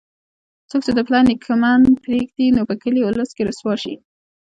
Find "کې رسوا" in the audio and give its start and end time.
3.35-3.73